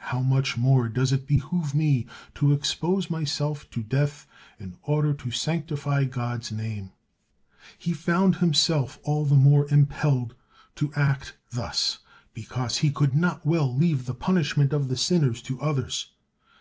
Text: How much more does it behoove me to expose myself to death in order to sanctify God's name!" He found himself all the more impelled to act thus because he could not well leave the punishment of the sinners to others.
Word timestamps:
How 0.00 0.20
much 0.20 0.56
more 0.56 0.88
does 0.88 1.12
it 1.12 1.28
behoove 1.28 1.72
me 1.72 2.06
to 2.34 2.52
expose 2.52 3.08
myself 3.08 3.70
to 3.70 3.84
death 3.84 4.26
in 4.58 4.76
order 4.82 5.14
to 5.14 5.30
sanctify 5.30 6.06
God's 6.06 6.50
name!" 6.50 6.90
He 7.78 7.92
found 7.92 8.38
himself 8.38 8.98
all 9.04 9.24
the 9.24 9.36
more 9.36 9.68
impelled 9.72 10.34
to 10.74 10.92
act 10.94 11.36
thus 11.52 12.00
because 12.34 12.78
he 12.78 12.90
could 12.90 13.14
not 13.14 13.46
well 13.46 13.72
leave 13.72 14.06
the 14.06 14.12
punishment 14.14 14.72
of 14.72 14.88
the 14.88 14.96
sinners 14.96 15.40
to 15.42 15.60
others. 15.60 16.10